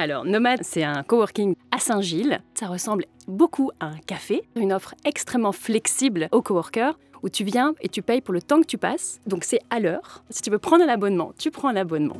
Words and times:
Alors, 0.00 0.24
Nomade, 0.24 0.60
c'est 0.62 0.82
un 0.82 1.02
coworking 1.02 1.54
à 1.70 1.78
Saint-Gilles. 1.78 2.40
Ça 2.54 2.68
ressemble 2.68 3.04
beaucoup 3.28 3.70
à 3.80 3.88
un 3.88 3.98
café, 3.98 4.44
une 4.56 4.72
offre 4.72 4.94
extrêmement 5.04 5.52
flexible 5.52 6.30
aux 6.32 6.40
coworkers 6.40 6.98
où 7.22 7.28
tu 7.28 7.44
viens 7.44 7.74
et 7.82 7.90
tu 7.90 8.00
payes 8.00 8.22
pour 8.22 8.32
le 8.32 8.40
temps 8.40 8.62
que 8.62 8.66
tu 8.66 8.78
passes. 8.78 9.20
Donc 9.26 9.44
c'est 9.44 9.60
à 9.68 9.78
l'heure. 9.78 10.24
Si 10.30 10.40
tu 10.40 10.48
veux 10.48 10.58
prendre 10.58 10.84
un 10.84 10.88
abonnement, 10.88 11.34
tu 11.36 11.50
prends 11.50 11.68
un 11.68 11.76
abonnement. 11.76 12.16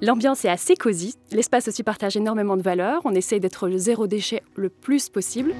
L'ambiance 0.00 0.46
est 0.46 0.48
assez 0.48 0.76
cosy. 0.76 1.16
L'espace 1.30 1.68
aussi 1.68 1.82
partage 1.82 2.16
énormément 2.16 2.56
de 2.56 2.62
valeurs. 2.62 3.02
On 3.04 3.14
essaye 3.14 3.38
d'être 3.38 3.68
zéro 3.76 4.06
déchet 4.06 4.42
le 4.54 4.70
plus 4.70 5.10
possible. 5.10 5.52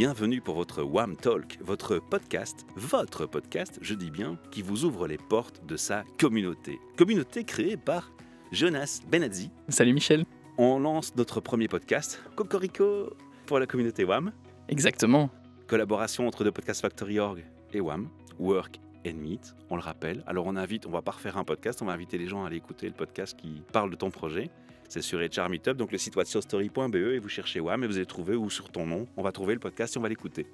Bienvenue 0.00 0.40
pour 0.40 0.54
votre 0.54 0.82
WAM 0.82 1.14
Talk, 1.14 1.58
votre 1.60 1.98
podcast, 1.98 2.64
votre 2.74 3.26
podcast, 3.26 3.78
je 3.82 3.92
dis 3.92 4.10
bien, 4.10 4.38
qui 4.50 4.62
vous 4.62 4.86
ouvre 4.86 5.06
les 5.06 5.18
portes 5.18 5.66
de 5.66 5.76
sa 5.76 6.04
communauté. 6.18 6.78
Communauté 6.96 7.44
créée 7.44 7.76
par 7.76 8.10
Jonas 8.50 9.02
Benazzi. 9.10 9.50
Salut 9.68 9.92
Michel. 9.92 10.24
On 10.56 10.78
lance 10.78 11.14
notre 11.16 11.42
premier 11.42 11.68
podcast, 11.68 12.18
Cocorico, 12.34 13.14
pour 13.44 13.58
la 13.58 13.66
communauté 13.66 14.04
WAM. 14.04 14.32
Exactement. 14.70 15.28
Collaboration 15.66 16.26
entre 16.26 16.44
The 16.44 16.50
Podcast 16.50 16.80
Factory 16.80 17.18
Org 17.18 17.44
et 17.74 17.82
WAM, 17.82 18.08
Work 18.38 18.80
and 19.06 19.16
Meet, 19.16 19.54
on 19.68 19.76
le 19.76 19.82
rappelle. 19.82 20.24
Alors 20.26 20.46
on 20.46 20.56
invite, 20.56 20.86
on 20.86 20.90
va 20.92 21.02
pas 21.02 21.12
refaire 21.12 21.36
un 21.36 21.44
podcast, 21.44 21.82
on 21.82 21.84
va 21.84 21.92
inviter 21.92 22.16
les 22.16 22.26
gens 22.26 22.44
à 22.44 22.46
aller 22.46 22.56
écouter 22.56 22.86
le 22.86 22.94
podcast 22.94 23.36
qui 23.38 23.62
parle 23.70 23.90
de 23.90 23.96
ton 23.96 24.10
projet. 24.10 24.50
C'est 24.90 25.02
sur 25.02 25.20
HR 25.20 25.48
Meetup, 25.48 25.76
donc 25.76 25.92
le 25.92 25.98
site 25.98 26.16
whatsostory.be 26.16 26.96
et 26.96 27.20
vous 27.20 27.28
cherchez 27.28 27.60
WAM 27.60 27.84
et 27.84 27.86
vous 27.86 27.96
allez 27.96 28.06
trouver, 28.06 28.34
ou 28.34 28.50
sur 28.50 28.70
ton 28.70 28.86
nom, 28.86 29.06
on 29.16 29.22
va 29.22 29.30
trouver 29.30 29.54
le 29.54 29.60
podcast 29.60 29.94
et 29.94 29.98
on 30.00 30.02
va 30.02 30.08
l'écouter. 30.08 30.46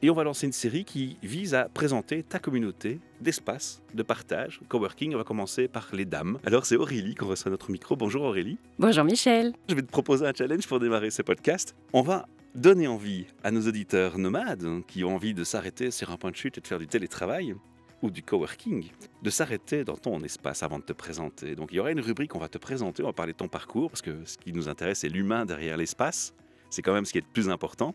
Et 0.00 0.08
on 0.08 0.14
va 0.14 0.24
lancer 0.24 0.46
une 0.46 0.54
série 0.54 0.86
qui 0.86 1.18
vise 1.22 1.52
à 1.52 1.68
présenter 1.68 2.22
ta 2.22 2.38
communauté 2.38 3.00
d'espace, 3.20 3.82
de 3.92 4.02
partage, 4.02 4.62
coworking. 4.70 5.12
On 5.12 5.18
va 5.18 5.24
commencer 5.24 5.68
par 5.68 5.90
les 5.92 6.06
dames. 6.06 6.38
Alors 6.46 6.64
c'est 6.64 6.76
Aurélie 6.76 7.14
qu'on 7.14 7.26
reçoit 7.26 7.50
notre 7.50 7.70
micro. 7.70 7.96
Bonjour 7.96 8.22
Aurélie. 8.22 8.56
Bonjour 8.78 9.04
Michel. 9.04 9.52
Je 9.68 9.74
vais 9.74 9.82
te 9.82 9.90
proposer 9.90 10.26
un 10.26 10.32
challenge 10.32 10.66
pour 10.66 10.80
démarrer 10.80 11.10
ce 11.10 11.20
podcast. 11.20 11.76
On 11.92 12.00
va 12.00 12.26
donner 12.54 12.88
envie 12.88 13.26
à 13.44 13.50
nos 13.50 13.68
auditeurs 13.68 14.16
nomades 14.16 14.64
hein, 14.64 14.82
qui 14.88 15.04
ont 15.04 15.14
envie 15.14 15.34
de 15.34 15.44
s'arrêter 15.44 15.90
sur 15.90 16.10
un 16.10 16.16
point 16.16 16.30
de 16.30 16.36
chute 16.36 16.56
et 16.56 16.62
de 16.62 16.66
faire 16.66 16.78
du 16.78 16.86
télétravail 16.86 17.54
ou 18.02 18.10
du 18.10 18.22
coworking, 18.22 18.90
de 19.22 19.30
s'arrêter 19.30 19.84
dans 19.84 19.96
ton 19.96 20.22
espace 20.22 20.62
avant 20.62 20.78
de 20.78 20.84
te 20.84 20.92
présenter. 20.92 21.54
Donc 21.54 21.70
il 21.72 21.76
y 21.76 21.80
aura 21.80 21.92
une 21.92 22.00
rubrique, 22.00 22.34
on 22.34 22.38
va 22.38 22.48
te 22.48 22.58
présenter, 22.58 23.02
on 23.02 23.06
va 23.06 23.12
parler 23.12 23.32
de 23.32 23.38
ton 23.38 23.48
parcours, 23.48 23.90
parce 23.90 24.02
que 24.02 24.24
ce 24.24 24.38
qui 24.38 24.52
nous 24.52 24.68
intéresse, 24.68 25.00
c'est 25.00 25.08
l'humain 25.08 25.44
derrière 25.44 25.76
l'espace. 25.76 26.34
C'est 26.70 26.82
quand 26.82 26.94
même 26.94 27.04
ce 27.04 27.12
qui 27.12 27.18
est 27.18 27.26
le 27.26 27.32
plus 27.32 27.50
important. 27.50 27.94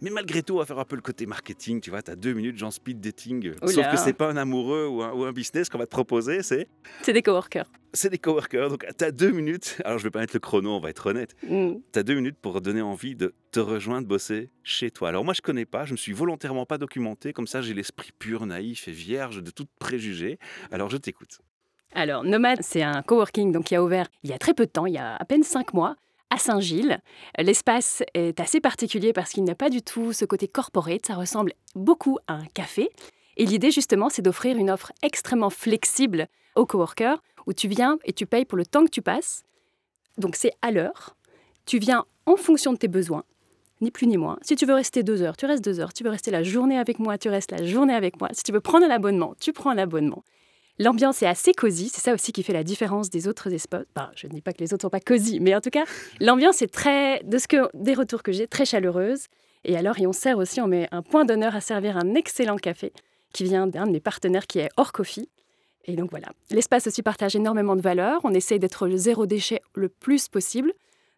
Mais 0.00 0.10
malgré 0.10 0.42
tout, 0.42 0.54
on 0.54 0.58
va 0.58 0.66
faire 0.66 0.78
un 0.78 0.84
peu 0.84 0.96
le 0.96 1.02
côté 1.02 1.26
marketing. 1.26 1.80
Tu 1.80 1.90
vois, 1.90 2.02
tu 2.02 2.10
as 2.10 2.16
deux 2.16 2.32
minutes, 2.32 2.58
genre 2.58 2.72
speed 2.72 3.00
dating. 3.00 3.52
Sauf 3.66 3.90
que 3.90 3.96
c'est 3.96 4.12
pas 4.12 4.30
un 4.30 4.36
amoureux 4.36 4.86
ou 4.86 5.02
un, 5.02 5.32
business 5.32 5.68
qu'on 5.68 5.78
va 5.78 5.86
te 5.86 5.90
proposer, 5.90 6.42
c'est. 6.42 6.68
C'est 7.02 7.12
des 7.12 7.22
coworkers. 7.22 7.70
C'est 7.92 8.10
des 8.10 8.18
coworkers. 8.18 8.70
Donc, 8.70 8.86
tu 8.96 9.04
as 9.04 9.10
deux 9.10 9.30
minutes. 9.30 9.80
Alors, 9.84 9.98
je 9.98 10.04
vais 10.04 10.10
pas 10.10 10.20
mettre 10.20 10.34
le 10.34 10.40
chrono, 10.40 10.70
on 10.70 10.80
va 10.80 10.90
être 10.90 11.06
honnête. 11.06 11.34
Mm. 11.48 11.74
Tu 11.92 11.98
as 11.98 12.02
deux 12.02 12.14
minutes 12.14 12.36
pour 12.40 12.60
donner 12.60 12.82
envie 12.82 13.14
de 13.14 13.34
te 13.50 13.60
rejoindre, 13.60 14.06
bosser 14.06 14.50
chez 14.62 14.90
toi. 14.90 15.08
Alors, 15.08 15.24
moi, 15.24 15.34
je 15.34 15.42
connais 15.42 15.66
pas. 15.66 15.84
Je 15.84 15.92
me 15.92 15.96
suis 15.96 16.12
volontairement 16.12 16.66
pas 16.66 16.78
documenté. 16.78 17.32
Comme 17.32 17.46
ça, 17.46 17.62
j'ai 17.62 17.74
l'esprit 17.74 18.10
pur, 18.18 18.46
naïf 18.46 18.88
et 18.88 18.92
vierge 18.92 19.42
de 19.42 19.50
tout 19.50 19.66
préjugé. 19.78 20.38
Alors, 20.70 20.90
je 20.90 20.96
t'écoute. 20.96 21.38
Alors, 21.94 22.24
Nomad, 22.24 22.58
c'est 22.62 22.82
un 22.82 23.02
coworking 23.02 23.52
donc, 23.52 23.66
qui 23.66 23.76
a 23.76 23.82
ouvert 23.82 24.08
il 24.24 24.30
y 24.30 24.32
a 24.32 24.38
très 24.38 24.52
peu 24.52 24.66
de 24.66 24.70
temps, 24.70 24.86
il 24.86 24.94
y 24.94 24.98
a 24.98 25.14
à 25.14 25.24
peine 25.24 25.44
cinq 25.44 25.72
mois 25.72 25.96
à 26.34 26.38
Saint-Gilles. 26.38 26.98
L'espace 27.38 28.02
est 28.14 28.40
assez 28.40 28.60
particulier 28.60 29.12
parce 29.12 29.30
qu'il 29.30 29.44
n'a 29.44 29.54
pas 29.54 29.70
du 29.70 29.82
tout 29.82 30.12
ce 30.12 30.24
côté 30.24 30.48
corporate, 30.48 31.06
ça 31.06 31.14
ressemble 31.14 31.52
beaucoup 31.76 32.18
à 32.26 32.34
un 32.34 32.46
café. 32.46 32.90
Et 33.36 33.46
l'idée 33.46 33.70
justement, 33.70 34.08
c'est 34.08 34.20
d'offrir 34.20 34.56
une 34.56 34.68
offre 34.68 34.90
extrêmement 35.02 35.50
flexible 35.50 36.26
aux 36.56 36.66
coworkers 36.66 37.22
où 37.46 37.52
tu 37.52 37.68
viens 37.68 37.98
et 38.04 38.12
tu 38.12 38.26
payes 38.26 38.44
pour 38.44 38.58
le 38.58 38.66
temps 38.66 38.84
que 38.84 38.90
tu 38.90 39.00
passes. 39.00 39.44
Donc 40.18 40.34
c'est 40.34 40.52
à 40.60 40.72
l'heure. 40.72 41.16
Tu 41.66 41.78
viens 41.78 42.04
en 42.26 42.36
fonction 42.36 42.72
de 42.72 42.78
tes 42.78 42.88
besoins, 42.88 43.22
ni 43.80 43.92
plus 43.92 44.08
ni 44.08 44.16
moins. 44.16 44.36
Si 44.42 44.56
tu 44.56 44.66
veux 44.66 44.74
rester 44.74 45.04
deux 45.04 45.22
heures, 45.22 45.36
tu 45.36 45.46
restes 45.46 45.64
deux 45.64 45.78
heures. 45.78 45.92
Tu 45.92 46.02
veux 46.02 46.10
rester 46.10 46.32
la 46.32 46.42
journée 46.42 46.78
avec 46.78 46.98
moi, 46.98 47.16
tu 47.16 47.28
restes 47.28 47.52
la 47.52 47.64
journée 47.64 47.94
avec 47.94 48.20
moi. 48.20 48.28
Si 48.32 48.42
tu 48.42 48.50
veux 48.50 48.60
prendre 48.60 48.84
un 48.84 48.90
abonnement, 48.90 49.34
tu 49.38 49.52
prends 49.52 49.70
un 49.70 49.78
abonnement. 49.78 50.24
L'ambiance 50.80 51.22
est 51.22 51.26
assez 51.26 51.52
cosy, 51.52 51.88
c'est 51.88 52.00
ça 52.00 52.12
aussi 52.12 52.32
qui 52.32 52.42
fait 52.42 52.52
la 52.52 52.64
différence 52.64 53.08
des 53.08 53.28
autres 53.28 53.52
espaces. 53.52 53.86
je 54.16 54.26
ne 54.26 54.32
dis 54.32 54.40
pas 54.40 54.52
que 54.52 54.58
les 54.58 54.74
autres 54.74 54.82
sont 54.82 54.90
pas 54.90 54.98
cosy, 54.98 55.38
mais 55.38 55.54
en 55.54 55.60
tout 55.60 55.70
cas, 55.70 55.84
l'ambiance 56.20 56.62
est 56.62 56.72
très, 56.72 57.22
de 57.22 57.38
ce 57.38 57.46
que 57.46 57.68
des 57.74 57.94
retours 57.94 58.24
que 58.24 58.32
j'ai, 58.32 58.48
très 58.48 58.64
chaleureuse. 58.64 59.26
Et 59.64 59.76
alors, 59.76 60.00
et 60.00 60.06
on 60.08 60.12
sert 60.12 60.36
aussi, 60.36 60.60
on 60.60 60.66
met 60.66 60.88
un 60.90 61.02
point 61.02 61.24
d'honneur 61.24 61.54
à 61.54 61.60
servir 61.60 61.96
un 61.96 62.14
excellent 62.14 62.56
café 62.56 62.92
qui 63.32 63.44
vient 63.44 63.68
d'un 63.68 63.86
de 63.86 63.92
mes 63.92 64.00
partenaires 64.00 64.48
qui 64.48 64.58
est 64.58 64.68
Or 64.76 64.92
Coffee. 64.92 65.28
Et 65.84 65.94
donc 65.94 66.10
voilà, 66.10 66.28
l'espace 66.50 66.88
aussi 66.88 67.02
partage 67.02 67.36
énormément 67.36 67.76
de 67.76 67.80
valeurs. 67.80 68.20
On 68.24 68.34
essaye 68.34 68.58
d'être 68.58 68.88
le 68.88 68.96
zéro 68.96 69.26
déchet 69.26 69.60
le 69.74 69.88
plus 69.88 70.28
possible. 70.28 70.72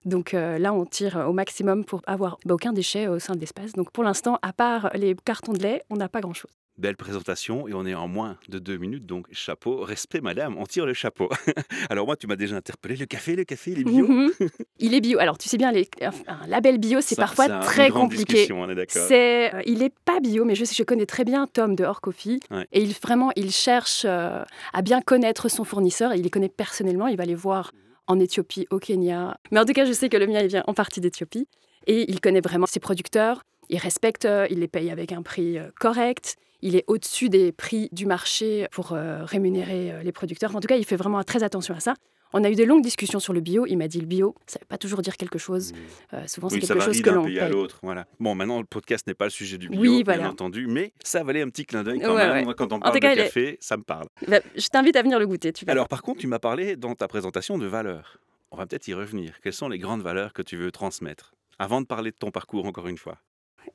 Donc 0.04 0.34
euh, 0.34 0.58
là, 0.58 0.74
on 0.74 0.84
tire 0.84 1.24
au 1.28 1.32
maximum 1.32 1.84
pour 1.84 2.02
avoir 2.06 2.38
bah, 2.44 2.54
aucun 2.54 2.72
déchet 2.72 3.08
au 3.08 3.18
sein 3.18 3.34
de 3.34 3.40
l'espace. 3.40 3.72
Donc 3.72 3.90
pour 3.90 4.04
l'instant, 4.04 4.38
à 4.42 4.52
part 4.52 4.90
les 4.94 5.16
cartons 5.24 5.52
de 5.52 5.62
lait, 5.62 5.82
on 5.88 5.96
n'a 5.96 6.08
pas 6.08 6.20
grand-chose 6.20 6.52
belle 6.78 6.96
présentation 6.96 7.66
et 7.68 7.74
on 7.74 7.86
est 7.86 7.94
en 7.94 8.08
moins 8.08 8.36
de 8.48 8.58
deux 8.58 8.76
minutes, 8.76 9.06
donc 9.06 9.26
chapeau, 9.32 9.80
respect 9.82 10.20
madame, 10.20 10.56
on 10.58 10.64
tire 10.64 10.86
le 10.86 10.94
chapeau. 10.94 11.28
Alors 11.90 12.06
moi, 12.06 12.16
tu 12.16 12.26
m'as 12.26 12.36
déjà 12.36 12.56
interpellé, 12.56 12.96
le 12.96 13.06
café, 13.06 13.36
le 13.36 13.44
café, 13.44 13.72
il 13.72 13.80
est 13.80 13.84
bio 13.84 14.06
mhm. 14.06 14.30
Il 14.78 14.94
est 14.94 15.00
bio. 15.00 15.18
Alors 15.18 15.38
tu 15.38 15.48
sais 15.48 15.56
bien, 15.56 15.72
les, 15.72 15.88
un 16.26 16.46
label 16.46 16.78
bio, 16.78 17.00
c'est 17.00 17.16
parfois 17.16 17.48
très 17.60 17.90
compliqué. 17.90 18.46
C'est, 18.88 19.54
euh, 19.54 19.62
il 19.64 19.78
n'est 19.78 19.92
pas 20.04 20.20
bio, 20.20 20.44
mais 20.44 20.54
je, 20.54 20.64
je 20.64 20.82
connais 20.82 21.06
très 21.06 21.24
bien 21.24 21.46
Tom 21.46 21.74
de 21.74 21.84
Hors 21.84 22.00
Coffee 22.00 22.40
et 22.72 22.82
il, 22.82 22.92
vraiment, 22.92 23.30
il 23.36 23.50
cherche 23.50 24.04
euh, 24.04 24.44
à 24.72 24.82
bien 24.82 25.00
connaître 25.00 25.48
son 25.48 25.64
fournisseur 25.64 26.12
et 26.12 26.16
il 26.16 26.22
les 26.22 26.30
connaît 26.30 26.48
personnellement, 26.48 27.06
il 27.06 27.16
va 27.16 27.24
les 27.24 27.34
voir 27.34 27.72
en 28.06 28.20
Éthiopie, 28.20 28.66
au 28.70 28.78
Kenya. 28.78 29.36
Mais 29.50 29.58
en 29.58 29.64
tout 29.64 29.72
cas, 29.72 29.84
je 29.84 29.92
sais 29.92 30.08
que 30.08 30.16
le 30.16 30.26
mien, 30.26 30.40
il 30.40 30.48
vient 30.48 30.62
en 30.66 30.74
partie 30.74 31.00
d'Éthiopie 31.00 31.48
et 31.86 32.10
il 32.10 32.20
connaît 32.20 32.40
vraiment 32.40 32.66
ses 32.66 32.80
producteurs. 32.80 33.42
Il 33.68 33.78
respecte, 33.78 34.26
euh, 34.26 34.46
il 34.48 34.60
les 34.60 34.68
paye 34.68 34.90
avec 34.90 35.10
un 35.10 35.22
prix 35.22 35.58
correct 35.80 36.36
il 36.62 36.76
est 36.76 36.84
au-dessus 36.86 37.28
des 37.28 37.52
prix 37.52 37.88
du 37.92 38.06
marché 38.06 38.66
pour 38.72 38.92
euh, 38.92 39.24
rémunérer 39.24 39.92
euh, 39.92 40.02
les 40.02 40.12
producteurs. 40.12 40.54
En 40.56 40.60
tout 40.60 40.68
cas, 40.68 40.76
il 40.76 40.84
fait 40.84 40.96
vraiment 40.96 41.22
très 41.22 41.42
attention 41.42 41.74
à 41.74 41.80
ça. 41.80 41.94
On 42.32 42.44
a 42.44 42.50
eu 42.50 42.54
des 42.54 42.66
longues 42.66 42.82
discussions 42.82 43.20
sur 43.20 43.32
le 43.32 43.40
bio. 43.40 43.66
Il 43.66 43.76
m'a 43.78 43.88
dit 43.88 44.00
le 44.00 44.06
bio, 44.06 44.34
ça 44.46 44.58
ne 44.58 44.64
veut 44.64 44.66
pas 44.68 44.78
toujours 44.78 45.00
dire 45.00 45.16
quelque 45.16 45.38
chose. 45.38 45.72
Euh, 46.12 46.26
souvent, 46.26 46.48
c'est 46.48 46.58
quelque 46.58 46.80
chose 46.80 47.00
que 47.00 47.10
l'on 47.10 47.24
paye. 47.24 47.38
à 47.38 47.48
l'autre. 47.48 47.78
Voilà. 47.82 48.06
Bon, 48.18 48.34
maintenant, 48.34 48.58
le 48.58 48.66
podcast 48.66 49.06
n'est 49.06 49.14
pas 49.14 49.24
le 49.26 49.30
sujet 49.30 49.58
du 49.58 49.68
bio, 49.68 49.80
oui, 49.80 50.02
bien 50.04 50.28
entendu, 50.28 50.66
mais 50.66 50.92
ça 51.02 51.22
valait 51.22 51.42
un 51.42 51.48
petit 51.48 51.64
clin 51.64 51.82
d'œil 51.82 52.00
quand 52.00 52.14
même. 52.14 52.52
Quand 52.54 52.72
on 52.72 52.80
parle 52.80 52.94
de 52.94 52.98
café, 52.98 53.56
ça 53.60 53.76
me 53.76 53.82
parle. 53.82 54.06
Bah, 54.26 54.40
je 54.56 54.68
t'invite 54.68 54.96
à 54.96 55.02
venir 55.02 55.18
le 55.18 55.26
goûter. 55.26 55.52
Tu 55.52 55.64
Alors, 55.68 55.88
par 55.88 56.02
contre, 56.02 56.20
tu 56.20 56.26
m'as 56.26 56.38
parlé 56.38 56.76
dans 56.76 56.94
ta 56.94 57.08
présentation 57.08 57.58
de 57.58 57.66
valeurs. 57.66 58.18
On 58.50 58.56
va 58.56 58.66
peut-être 58.66 58.86
y 58.88 58.94
revenir. 58.94 59.40
Quelles 59.42 59.52
sont 59.52 59.68
les 59.68 59.78
grandes 59.78 60.02
valeurs 60.02 60.32
que 60.32 60.42
tu 60.42 60.56
veux 60.56 60.70
transmettre? 60.70 61.32
Avant 61.58 61.80
de 61.80 61.86
parler 61.86 62.10
de 62.10 62.16
ton 62.16 62.30
parcours, 62.30 62.66
encore 62.66 62.86
une 62.88 62.98
fois. 62.98 63.18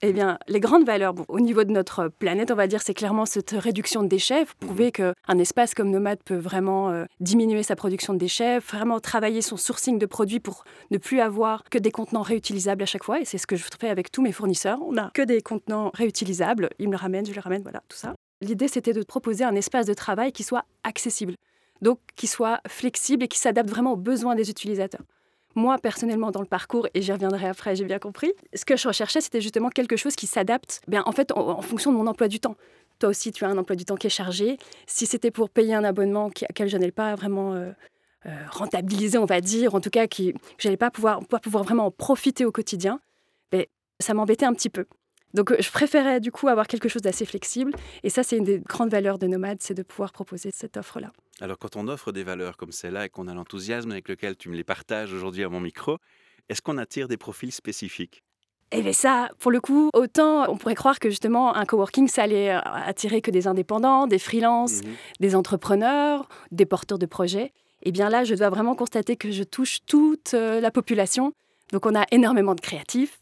Eh 0.02 0.13
bien, 0.13 0.38
les 0.47 0.59
grandes 0.59 0.85
valeurs 0.85 1.13
au 1.28 1.40
niveau 1.40 1.63
de 1.63 1.72
notre 1.72 2.07
planète, 2.07 2.52
on 2.52 2.56
va 2.56 2.68
dire, 2.68 2.81
c'est 2.81 2.94
clairement 2.94 3.25
cette 3.25 3.52
réduction 3.52 4.03
de 4.03 4.07
déchets. 4.07 4.46
Prouver 4.59 4.91
qu'un 4.91 5.38
espace 5.38 5.74
comme 5.74 5.90
Nomade 5.90 6.19
peut 6.24 6.38
vraiment 6.38 6.90
euh, 6.90 7.06
diminuer 7.19 7.63
sa 7.63 7.75
production 7.75 8.13
de 8.13 8.19
déchets, 8.19 8.59
vraiment 8.59 9.00
travailler 9.00 9.42
son 9.42 9.57
sourcing 9.57 10.00
de 10.00 10.06
produits 10.06 10.39
pour 10.39 10.63
ne 10.89 10.98
plus 10.98 11.19
avoir 11.19 11.63
que 11.69 11.77
des 11.77 11.92
contenants 11.92 12.21
réutilisables 12.21 12.83
à 12.83 12.86
chaque 12.88 13.04
fois. 13.04 13.21
Et 13.21 13.25
c'est 13.25 13.38
ce 13.38 13.48
que 13.48 13.56
je 13.56 13.63
fais 13.80 13.89
avec 13.89 14.12
tous 14.12 14.21
mes 14.21 14.31
fournisseurs. 14.31 14.80
On 14.81 14.94
n'a 14.94 15.12
que 15.13 15.21
des 15.21 15.42
contenants 15.42 15.92
réutilisables. 15.94 16.69
Ils 16.80 16.88
me 16.88 16.94
le 16.94 16.98
ramènent, 16.98 17.25
je 17.25 17.33
le 17.33 17.42
ramène, 17.42 17.62
voilà, 17.62 17.81
tout 17.88 17.98
ça. 17.98 18.15
L'idée, 18.42 18.68
c'était 18.68 18.94
de 18.94 19.04
proposer 19.04 19.44
un 19.44 19.56
espace 19.56 19.86
de 19.86 19.94
travail 19.94 20.31
qui 20.31 20.44
soit 20.44 20.65
accessible, 20.83 21.36
donc 21.81 22.00
qui 22.15 22.27
soit 22.27 22.60
flexible 22.68 23.24
et 23.24 23.27
qui 23.27 23.38
s'adapte 23.38 23.69
vraiment 23.69 23.94
aux 23.94 23.98
besoins 23.98 24.36
des 24.36 24.50
utilisateurs. 24.50 25.01
Moi, 25.56 25.77
personnellement, 25.77 26.31
dans 26.31 26.39
le 26.39 26.45
parcours, 26.45 26.88
et 26.94 27.01
j'y 27.01 27.12
reviendrai 27.12 27.48
après, 27.48 27.75
j'ai 27.75 27.86
bien 27.86 28.00
compris, 28.00 28.33
ce 28.53 28.65
que 28.65 28.77
je 28.77 28.88
recherchais, 28.88 29.21
c'était 29.21 29.42
justement 29.42 29.69
quelque 29.69 29.95
chose 29.95 30.15
qui 30.15 30.27
s'adapte 30.27 30.81
bien, 30.88 31.03
en 31.06 31.12
fait, 31.12 31.31
en, 31.31 31.62
fonction 31.62 31.92
de 31.92 31.98
mon 31.98 32.07
emploi 32.07 32.27
du 32.27 32.39
temps. 32.39 32.56
Toi 33.00 33.09
aussi, 33.09 33.31
tu 33.31 33.44
as 33.45 33.50
un 33.50 33.57
emploi 33.57 33.75
du 33.75 33.86
temps 33.86 33.95
qui 33.95 34.07
est 34.07 34.12
chargé. 34.12 34.57
Si 34.86 35.06
c'était 35.06 35.31
pour 35.31 35.50
payer 35.50 35.74
un 35.74 35.83
abonnement 35.83 36.27
auquel 36.27 36.68
je 36.68 36.77
n'allais 36.77 36.92
pas 36.92 37.15
vraiment 37.15 37.53
euh, 37.53 37.71
euh, 38.27 38.30
rentabiliser, 38.51 39.18
on 39.18 39.25
va 39.25 39.42
dire, 39.42 39.74
en 39.74 39.81
tout 39.81 39.89
cas, 39.89 40.07
que 40.07 40.24
je 40.57 40.68
n'allais 40.68 40.77
pas 40.77 40.92
pouvoir, 40.92 41.21
pouvoir 41.42 41.63
vraiment 41.63 41.88
en 41.88 41.92
profiter 41.92 42.45
au 42.45 42.51
quotidien, 42.51 43.00
ben, 43.51 43.65
ça 44.00 44.13
m'embêtait 44.13 44.45
un 44.45 44.53
petit 44.53 44.69
peu. 44.69 44.86
Donc, 45.33 45.54
je 45.60 45.72
préférais 45.72 46.19
du 46.19 46.31
coup 46.31 46.48
avoir 46.48 46.68
quelque 46.68 46.89
chose 46.89 47.01
d'assez 47.01 47.25
flexible. 47.25 47.74
Et 48.04 48.10
ça, 48.10 48.24
c'est 48.24 48.38
une 48.38 48.44
des 48.44 48.60
grandes 48.60 48.89
valeurs 48.92 49.18
de 49.18 49.28
Nomade, 49.28 49.57
c'est 49.62 49.74
de 49.74 49.83
pouvoir 49.83 50.12
proposer 50.12 50.51
cette 50.54 50.78
offre-là. 50.78 51.12
Alors 51.39 51.57
quand 51.57 51.75
on 51.75 51.88
offre 51.88 52.12
des 52.12 52.24
valeurs 52.24 52.57
comme 52.57 52.72
celle-là 52.72 53.06
et 53.06 53.10
qu'on 53.10 53.28
a 53.28 53.33
l'enthousiasme 53.33 53.92
avec 53.92 54.07
lequel 54.10 54.36
tu 54.36 54.50
me 54.50 54.56
les 54.56 54.63
partages 54.63 55.12
aujourd'hui 55.13 55.44
à 55.44 55.50
mon 55.50 55.60
micro, 55.60 55.98
est-ce 56.50 56.62
qu'on 56.62 56.78
attire 56.78 57.07
des 57.07 57.18
profils 57.18 57.51
spécifiques? 57.51 58.24
Et 58.74 58.81
bien 58.81 58.94
ça, 58.94 59.30
pour 59.39 59.51
le 59.51 59.60
coup, 59.60 59.89
autant 59.94 60.50
on 60.50 60.56
pourrait 60.57 60.75
croire 60.75 61.00
que 61.00 61.10
justement 61.10 61.56
un 61.56 61.66
coworking, 61.66 62.07
ça 62.07 62.24
allait 62.24 62.51
euh, 62.54 62.60
attirer 62.63 63.22
que 63.22 63.31
des 63.31 63.48
indépendants, 63.48 64.07
des 64.07 64.19
freelances, 64.19 64.81
Mhm. 64.84 64.94
des 65.19 65.36
entrepreneurs, 65.36 66.27
des 66.51 66.66
porteurs 66.66 67.00
de 67.00 67.06
projets. 67.06 67.54
Et 67.84 67.92
bien 67.92 68.10
là, 68.10 68.24
je 68.24 68.36
dois 68.36 68.50
vraiment 68.50 68.75
constater 68.75 69.16
que 69.18 69.31
je 69.31 69.44
touche 69.44 69.80
toute 69.86 70.34
euh, 70.34 70.60
la 70.62 70.72
population. 70.72 71.34
Donc 71.74 71.86
on 71.86 71.95
a 71.95 72.06
énormément 72.12 72.54
de 72.56 72.62
créatifs, 72.62 73.19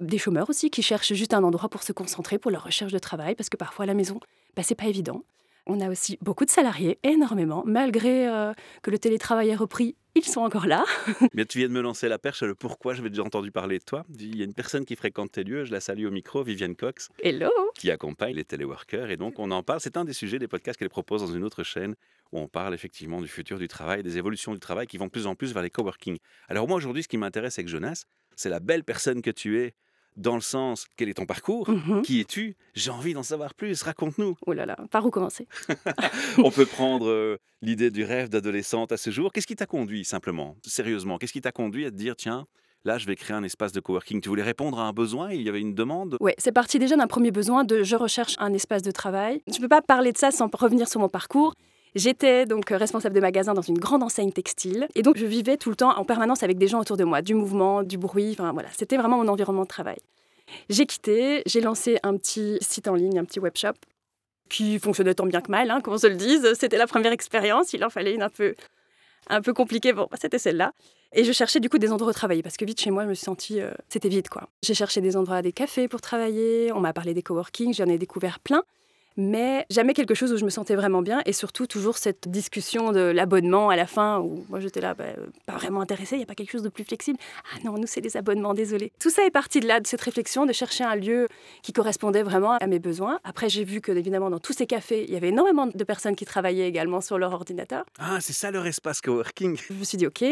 des 0.00 0.18
chômeurs 0.18 0.50
aussi 0.50 0.70
qui 0.70 0.82
cherchent 0.82 1.14
juste 1.14 1.34
un 1.34 1.42
endroit 1.42 1.68
pour 1.68 1.82
se 1.82 1.92
concentrer 1.92 2.38
pour 2.38 2.50
leur 2.50 2.64
recherche 2.64 2.92
de 2.92 2.98
travail, 2.98 3.34
parce 3.34 3.48
que 3.48 3.56
parfois 3.56 3.84
à 3.84 3.86
la 3.86 3.94
maison, 3.94 4.20
bah, 4.54 4.62
c'est 4.62 4.74
pas 4.74 4.86
évident. 4.86 5.22
On 5.68 5.80
a 5.80 5.90
aussi 5.90 6.16
beaucoup 6.20 6.44
de 6.44 6.50
salariés, 6.50 6.98
énormément, 7.02 7.64
malgré 7.66 8.28
euh, 8.28 8.52
que 8.82 8.90
le 8.92 8.98
télétravail 8.98 9.48
est 9.48 9.56
repris, 9.56 9.96
ils 10.14 10.24
sont 10.24 10.40
encore 10.40 10.66
là. 10.66 10.84
Mais 11.34 11.44
tu 11.44 11.58
viens 11.58 11.68
de 11.68 11.72
me 11.72 11.80
lancer 11.80 12.08
la 12.08 12.18
perche, 12.18 12.42
le 12.42 12.54
pourquoi 12.54 12.94
j'avais 12.94 13.10
déjà 13.10 13.24
entendu 13.24 13.50
parler 13.50 13.78
de 13.78 13.84
toi. 13.84 14.04
Il 14.18 14.36
y 14.36 14.42
a 14.42 14.44
une 14.44 14.54
personne 14.54 14.84
qui 14.84 14.94
fréquente 14.94 15.32
tes 15.32 15.42
lieux, 15.42 15.64
je 15.64 15.72
la 15.72 15.80
salue 15.80 16.06
au 16.06 16.10
micro, 16.10 16.42
Viviane 16.44 16.76
Cox, 16.76 17.08
Hello 17.20 17.50
qui 17.76 17.90
accompagne 17.90 18.34
les 18.34 18.44
téléworkers. 18.44 19.10
Et 19.10 19.16
donc, 19.16 19.38
on 19.38 19.50
en 19.50 19.62
parle. 19.62 19.80
C'est 19.80 19.96
un 19.96 20.04
des 20.04 20.12
sujets 20.12 20.38
des 20.38 20.48
podcasts 20.48 20.78
qu'elle 20.78 20.88
propose 20.88 21.20
dans 21.20 21.32
une 21.32 21.44
autre 21.44 21.62
chaîne 21.62 21.94
où 22.32 22.38
on 22.38 22.48
parle 22.48 22.74
effectivement 22.74 23.20
du 23.20 23.28
futur 23.28 23.58
du 23.58 23.68
travail, 23.68 24.02
des 24.02 24.18
évolutions 24.18 24.54
du 24.54 24.60
travail 24.60 24.86
qui 24.86 24.98
vont 24.98 25.06
de 25.06 25.10
plus 25.10 25.26
en 25.26 25.34
plus 25.34 25.52
vers 25.52 25.62
les 25.62 25.70
coworking. 25.70 26.16
Alors, 26.48 26.66
moi, 26.66 26.76
aujourd'hui, 26.76 27.02
ce 27.02 27.08
qui 27.08 27.18
m'intéresse 27.18 27.58
avec 27.58 27.68
Jonas, 27.68 28.04
c'est 28.36 28.48
la 28.48 28.60
belle 28.60 28.84
personne 28.84 29.20
que 29.20 29.30
tu 29.30 29.60
es, 29.60 29.74
dans 30.16 30.34
le 30.34 30.40
sens, 30.40 30.86
quel 30.96 31.08
est 31.08 31.14
ton 31.14 31.26
parcours? 31.26 31.70
Mhm. 31.70 32.02
Qui 32.02 32.20
es-tu? 32.20 32.56
J'ai 32.74 32.90
envie 32.90 33.14
d'en 33.14 33.22
savoir 33.22 33.54
plus, 33.54 33.82
raconte-nous. 33.82 34.36
Oh 34.46 34.52
là 34.52 34.66
là, 34.66 34.76
par 34.90 35.04
où 35.04 35.10
commencer? 35.10 35.46
On 36.38 36.50
peut 36.50 36.66
prendre 36.66 37.08
euh, 37.08 37.38
l'idée 37.62 37.90
du 37.90 38.04
rêve 38.04 38.28
d'adolescente 38.28 38.92
à 38.92 38.96
ce 38.96 39.10
jour. 39.10 39.32
Qu'est-ce 39.32 39.46
qui 39.46 39.56
t'a 39.56 39.66
conduit, 39.66 40.04
simplement, 40.04 40.56
sérieusement? 40.62 41.18
Qu'est-ce 41.18 41.32
qui 41.32 41.40
t'a 41.40 41.52
conduit 41.52 41.86
à 41.86 41.90
te 41.90 41.96
dire, 41.96 42.16
tiens, 42.16 42.46
là, 42.84 42.98
je 42.98 43.06
vais 43.06 43.16
créer 43.16 43.36
un 43.36 43.42
espace 43.42 43.72
de 43.72 43.80
coworking? 43.80 44.20
Tu 44.20 44.28
voulais 44.28 44.42
répondre 44.42 44.78
à 44.78 44.86
un 44.86 44.92
besoin? 44.92 45.32
Il 45.32 45.42
y 45.42 45.48
avait 45.48 45.60
une 45.60 45.74
demande? 45.74 46.16
Ouais, 46.20 46.34
c'est 46.38 46.52
parti 46.52 46.78
déjà 46.78 46.96
d'un 46.96 47.06
premier 47.06 47.30
besoin 47.30 47.64
de 47.64 47.82
je 47.82 47.96
recherche 47.96 48.36
un 48.38 48.52
espace 48.54 48.82
de 48.82 48.90
travail. 48.90 49.42
Je 49.46 49.56
ne 49.56 49.60
peux 49.60 49.68
pas 49.68 49.82
parler 49.82 50.12
de 50.12 50.18
ça 50.18 50.30
sans 50.30 50.48
revenir 50.52 50.88
sur 50.88 51.00
mon 51.00 51.08
parcours. 51.08 51.54
J'étais 51.96 52.44
donc 52.44 52.70
euh, 52.72 52.76
responsable 52.76 53.14
de 53.14 53.20
magasin 53.20 53.54
dans 53.54 53.62
une 53.62 53.78
grande 53.78 54.02
enseigne 54.02 54.30
textile 54.30 54.86
et 54.94 55.00
donc 55.02 55.16
je 55.16 55.24
vivais 55.24 55.56
tout 55.56 55.70
le 55.70 55.76
temps 55.76 55.96
en 55.98 56.04
permanence 56.04 56.42
avec 56.42 56.58
des 56.58 56.68
gens 56.68 56.78
autour 56.78 56.98
de 56.98 57.04
moi, 57.04 57.22
du 57.22 57.34
mouvement, 57.34 57.82
du 57.82 57.96
bruit, 57.96 58.32
enfin 58.32 58.52
voilà, 58.52 58.68
c'était 58.76 58.98
vraiment 58.98 59.16
mon 59.16 59.28
environnement 59.28 59.62
de 59.62 59.68
travail. 59.68 59.96
J'ai 60.68 60.84
quitté, 60.84 61.42
j'ai 61.46 61.62
lancé 61.62 61.98
un 62.02 62.14
petit 62.18 62.58
site 62.60 62.86
en 62.86 62.94
ligne, 62.94 63.18
un 63.18 63.24
petit 63.24 63.40
webshop 63.40 63.72
qui 64.50 64.78
fonctionnait 64.78 65.14
tant 65.14 65.24
bien 65.24 65.40
que 65.40 65.50
mal, 65.50 65.70
hein, 65.70 65.80
qu'on 65.80 65.96
se 65.96 66.06
le 66.06 66.16
dise. 66.16 66.52
C'était 66.52 66.76
la 66.76 66.86
première 66.86 67.12
expérience, 67.12 67.72
il 67.72 67.82
en 67.82 67.88
fallait 67.88 68.14
une 68.14 68.22
un 68.22 68.28
peu, 68.28 68.54
un 69.28 69.40
peu 69.40 69.54
compliquée. 69.54 69.94
Bon, 69.94 70.06
bah, 70.10 70.18
c'était 70.20 70.38
celle-là. 70.38 70.72
Et 71.14 71.24
je 71.24 71.32
cherchais 71.32 71.60
du 71.60 71.70
coup 71.70 71.78
des 71.78 71.92
endroits 71.92 72.10
où 72.10 72.12
travailler 72.12 72.42
parce 72.42 72.58
que 72.58 72.66
vite 72.66 72.78
chez 72.78 72.90
moi, 72.90 73.04
je 73.04 73.08
me 73.08 73.14
suis 73.14 73.24
sentie. 73.24 73.60
euh, 73.62 73.72
c'était 73.88 74.10
vide 74.10 74.28
quoi. 74.28 74.50
J'ai 74.62 74.74
cherché 74.74 75.00
des 75.00 75.16
endroits, 75.16 75.40
des 75.40 75.52
cafés 75.52 75.88
pour 75.88 76.02
travailler. 76.02 76.72
On 76.72 76.80
m'a 76.80 76.92
parlé 76.92 77.14
des 77.14 77.22
coworking, 77.22 77.72
j'en 77.72 77.86
ai 77.86 77.96
découvert 77.96 78.38
plein. 78.38 78.62
Mais 79.16 79.66
jamais 79.70 79.94
quelque 79.94 80.14
chose 80.14 80.32
où 80.32 80.36
je 80.36 80.44
me 80.44 80.50
sentais 80.50 80.74
vraiment 80.74 81.02
bien. 81.02 81.22
Et 81.26 81.32
surtout, 81.32 81.66
toujours 81.66 81.96
cette 81.96 82.28
discussion 82.28 82.92
de 82.92 83.00
l'abonnement 83.00 83.70
à 83.70 83.76
la 83.76 83.86
fin 83.86 84.20
où 84.20 84.44
moi 84.48 84.60
j'étais 84.60 84.80
là, 84.80 84.94
bah, 84.94 85.04
euh, 85.06 85.26
pas 85.46 85.54
vraiment 85.54 85.80
intéressée. 85.80 86.16
Il 86.16 86.18
n'y 86.18 86.24
a 86.24 86.26
pas 86.26 86.34
quelque 86.34 86.50
chose 86.50 86.62
de 86.62 86.68
plus 86.68 86.84
flexible. 86.84 87.18
Ah 87.54 87.58
non, 87.64 87.78
nous 87.78 87.86
c'est 87.86 88.00
des 88.00 88.16
abonnements, 88.16 88.54
désolé. 88.54 88.92
Tout 89.00 89.10
ça 89.10 89.24
est 89.24 89.30
parti 89.30 89.60
de 89.60 89.66
là, 89.66 89.80
de 89.80 89.86
cette 89.86 90.02
réflexion, 90.02 90.46
de 90.46 90.52
chercher 90.52 90.84
un 90.84 90.96
lieu 90.96 91.28
qui 91.62 91.72
correspondait 91.72 92.22
vraiment 92.22 92.52
à 92.52 92.66
mes 92.66 92.78
besoins. 92.78 93.20
Après, 93.24 93.48
j'ai 93.48 93.64
vu 93.64 93.80
que 93.80 93.92
évidemment 93.92 94.30
dans 94.30 94.40
tous 94.40 94.52
ces 94.52 94.66
cafés, 94.66 95.04
il 95.04 95.12
y 95.12 95.16
avait 95.16 95.28
énormément 95.28 95.66
de 95.66 95.84
personnes 95.84 96.16
qui 96.16 96.24
travaillaient 96.24 96.68
également 96.68 97.00
sur 97.00 97.18
leur 97.18 97.32
ordinateur. 97.32 97.84
Ah, 97.98 98.18
c'est 98.20 98.32
ça 98.32 98.50
leur 98.50 98.66
espace 98.66 99.00
coworking 99.00 99.56
Je 99.56 99.74
me 99.74 99.84
suis 99.84 99.98
dit, 99.98 100.06
OK. 100.06 100.24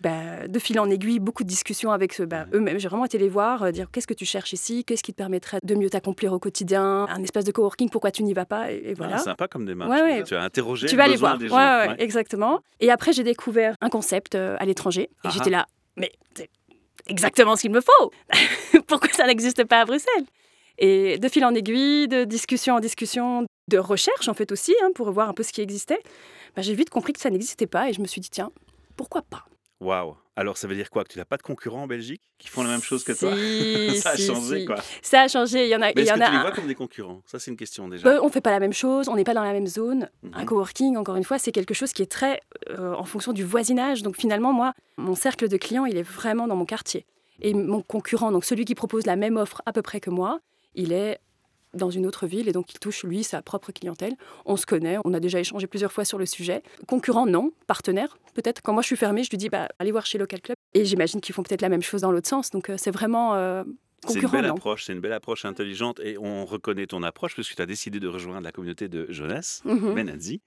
Bah, 0.00 0.48
de 0.48 0.58
fil 0.58 0.80
en 0.80 0.88
aiguille, 0.88 1.18
beaucoup 1.18 1.42
de 1.42 1.48
discussions 1.48 1.90
avec 1.90 2.20
bah, 2.22 2.46
eux-mêmes. 2.54 2.78
J'ai 2.78 2.88
vraiment 2.88 3.04
été 3.04 3.18
les 3.18 3.28
voir, 3.28 3.64
euh, 3.64 3.70
dire 3.70 3.90
qu'est-ce 3.92 4.06
que 4.06 4.14
tu 4.14 4.24
cherches 4.24 4.54
ici, 4.54 4.82
qu'est-ce 4.82 5.02
qui 5.02 5.12
te 5.12 5.18
permettrait 5.18 5.58
de 5.62 5.74
mieux 5.74 5.90
t'accomplir 5.90 6.32
au 6.32 6.38
quotidien, 6.38 7.06
un 7.10 7.22
espace 7.22 7.44
de 7.44 7.52
coworking, 7.52 7.90
pourquoi 7.90 8.10
tu 8.10 8.22
n'y 8.22 8.32
vas 8.32 8.46
pas, 8.46 8.72
et, 8.72 8.80
et 8.82 8.94
voilà. 8.94 9.16
Ah, 9.16 9.18
Sympa 9.18 9.46
comme 9.46 9.66
démarche. 9.66 9.90
Ouais, 9.90 10.02
ouais. 10.02 10.24
Tu 10.24 10.34
as 10.34 10.42
interrogé 10.42 10.86
tu 10.86 10.96
vas 10.96 11.04
aller 11.04 11.12
besoin 11.12 11.30
voir. 11.30 11.38
des 11.38 11.48
gens. 11.48 11.56
ouais, 11.56 11.96
exactement. 11.98 12.60
Et 12.80 12.90
après, 12.90 13.12
j'ai 13.12 13.24
découvert 13.24 13.74
un 13.82 13.90
concept 13.90 14.34
euh, 14.34 14.56
à 14.58 14.64
l'étranger, 14.64 15.02
et 15.02 15.08
Ah 15.24 15.30
j'étais 15.30 15.50
là, 15.50 15.66
mais 15.96 16.10
c'est 16.34 16.48
exactement 17.06 17.56
ce 17.56 17.62
qu'il 17.62 17.72
me 17.72 17.82
faut. 17.82 18.10
pourquoi 18.86 19.10
ça 19.12 19.26
n'existe 19.26 19.64
pas 19.64 19.80
à 19.80 19.84
Bruxelles? 19.84 20.24
Et 20.78 21.18
de 21.18 21.28
fil 21.28 21.44
en 21.44 21.54
aiguille, 21.54 22.08
de 22.08 22.24
discussion 22.24 22.76
en 22.76 22.80
discussion, 22.80 23.44
de 23.68 23.76
recherche 23.78 24.28
en 24.28 24.34
fait 24.34 24.50
aussi, 24.50 24.74
hein, 24.82 24.90
pour 24.94 25.12
voir 25.12 25.28
un 25.28 25.34
peu 25.34 25.42
ce 25.42 25.52
qui 25.52 25.60
existait, 25.60 26.00
bah, 26.56 26.62
j'ai 26.62 26.74
vite 26.74 26.88
compris 26.88 27.12
que 27.12 27.20
ça 27.20 27.28
n'existait 27.28 27.66
pas, 27.66 27.90
et 27.90 27.92
je 27.92 28.00
me 28.00 28.06
suis 28.06 28.22
dit, 28.22 28.30
tiens, 28.30 28.50
pourquoi 28.96 29.20
pas? 29.20 29.44
Waouh. 29.80 30.14
Alors, 30.36 30.56
ça 30.56 30.66
veut 30.68 30.74
dire 30.74 30.90
quoi? 30.90 31.04
Que 31.04 31.12
tu 31.12 31.18
n'as 31.18 31.24
pas 31.24 31.36
de 31.36 31.42
concurrents 31.42 31.82
en 31.82 31.86
Belgique 31.86 32.22
qui 32.38 32.48
font 32.48 32.62
la 32.62 32.68
même 32.70 32.82
chose 32.82 33.02
que 33.04 33.12
toi? 33.12 33.34
Si, 33.34 34.00
Ça 34.00 34.10
a 34.10 34.16
si, 34.16 34.26
changé, 34.26 34.60
si. 34.60 34.64
quoi. 34.66 34.76
Ça 35.02 35.22
a 35.22 35.28
changé. 35.28 35.64
Il 35.66 35.70
y 35.70 35.74
en 35.76 35.82
a. 35.82 35.92
Mais 35.94 36.02
est-ce 36.02 36.12
en 36.12 36.16
que 36.16 36.20
a 36.22 36.26
tu 36.26 36.32
les 36.32 36.38
vois 36.40 36.52
comme 36.52 36.66
des 36.66 36.74
concurrents? 36.74 37.22
Ça, 37.26 37.38
c'est 37.38 37.50
une 37.50 37.56
question 37.56 37.88
déjà. 37.88 38.22
On 38.22 38.28
fait 38.28 38.40
pas 38.40 38.50
la 38.50 38.60
même 38.60 38.72
chose, 38.72 39.08
on 39.08 39.16
n'est 39.16 39.24
pas 39.24 39.34
dans 39.34 39.42
la 39.42 39.52
même 39.52 39.66
zone. 39.66 40.08
Un 40.32 40.40
Mhm. 40.40 40.44
coworking, 40.46 40.96
encore 40.96 41.16
une 41.16 41.24
fois, 41.24 41.38
c'est 41.38 41.52
quelque 41.52 41.74
chose 41.74 41.92
qui 41.92 42.02
est 42.02 42.10
très 42.10 42.40
euh, 42.70 42.94
en 42.94 43.04
fonction 43.04 43.32
du 43.32 43.44
voisinage. 43.44 44.02
Donc 44.02 44.16
finalement, 44.16 44.52
moi, 44.52 44.74
mon 44.96 45.14
cercle 45.14 45.48
de 45.48 45.56
clients, 45.56 45.86
il 45.86 45.96
est 45.96 46.02
vraiment 46.02 46.46
dans 46.46 46.56
mon 46.56 46.66
quartier. 46.66 47.06
Et 47.42 47.54
mon 47.54 47.80
concurrent, 47.80 48.32
donc 48.32 48.44
celui 48.44 48.66
qui 48.66 48.74
propose 48.74 49.06
la 49.06 49.16
même 49.16 49.36
offre 49.38 49.62
à 49.64 49.72
peu 49.72 49.80
près 49.82 49.98
que 50.00 50.10
moi, 50.10 50.40
il 50.74 50.92
est 50.92 51.18
dans 51.74 51.90
une 51.90 52.06
autre 52.06 52.26
ville 52.26 52.48
et 52.48 52.52
donc 52.52 52.72
il 52.74 52.78
touche 52.78 53.04
lui 53.04 53.22
sa 53.24 53.42
propre 53.42 53.72
clientèle. 53.72 54.14
On 54.44 54.56
se 54.56 54.66
connaît, 54.66 54.98
on 55.04 55.14
a 55.14 55.20
déjà 55.20 55.40
échangé 55.40 55.66
plusieurs 55.66 55.92
fois 55.92 56.04
sur 56.04 56.18
le 56.18 56.26
sujet. 56.26 56.62
Concurrent, 56.86 57.26
non. 57.26 57.52
Partenaire, 57.66 58.18
peut-être. 58.34 58.62
Quand 58.62 58.72
moi 58.72 58.82
je 58.82 58.86
suis 58.86 58.96
fermée, 58.96 59.22
je 59.24 59.30
lui 59.30 59.38
dis 59.38 59.48
bah, 59.48 59.68
allez 59.78 59.92
voir 59.92 60.06
chez 60.06 60.18
Local 60.18 60.40
Club. 60.40 60.56
Et 60.74 60.84
j'imagine 60.84 61.20
qu'ils 61.20 61.34
font 61.34 61.42
peut-être 61.42 61.62
la 61.62 61.68
même 61.68 61.82
chose 61.82 62.00
dans 62.02 62.12
l'autre 62.12 62.28
sens. 62.28 62.50
Donc 62.50 62.70
euh, 62.70 62.76
c'est 62.76 62.90
vraiment 62.90 63.34
euh, 63.34 63.64
C'est 64.08 64.20
une 64.20 64.28
belle 64.28 64.46
non. 64.46 64.54
approche, 64.54 64.84
c'est 64.84 64.92
une 64.92 65.00
belle 65.00 65.12
approche 65.12 65.44
intelligente 65.44 66.00
et 66.00 66.16
on 66.18 66.44
reconnaît 66.46 66.86
ton 66.86 67.02
approche 67.02 67.34
puisque 67.34 67.54
tu 67.54 67.62
as 67.62 67.66
décidé 67.66 68.00
de 68.00 68.08
rejoindre 68.08 68.42
la 68.42 68.52
communauté 68.52 68.88
de 68.88 69.06
Jonas 69.10 69.60
Mhm. 69.64 69.94
Benazzi. 69.94 70.42